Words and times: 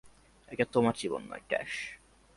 এটা 0.51 0.65
তোমার 0.71 0.93
জীবন 0.97 1.21
নয়, 1.29 1.43
টেস। 1.49 1.71